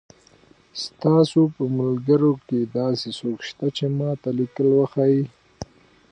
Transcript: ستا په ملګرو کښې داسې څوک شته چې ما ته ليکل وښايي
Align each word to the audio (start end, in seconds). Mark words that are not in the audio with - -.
ستا 0.83 1.15
په 1.55 1.63
ملګرو 1.79 2.31
کښې 2.47 2.59
داسې 2.77 3.09
څوک 3.19 3.37
شته 3.49 3.67
چې 3.77 3.85
ما 3.97 4.09
ته 4.21 4.29
ليکل 4.39 4.67
وښايي 4.73 5.23